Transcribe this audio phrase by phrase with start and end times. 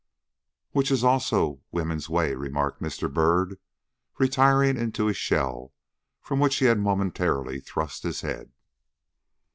[0.71, 3.07] "Which is also woman's way," remarked Mr.
[3.07, 3.59] Byrd,
[4.17, 5.73] retiring into his shell,
[6.21, 8.51] from which he had momentarily thrust his head.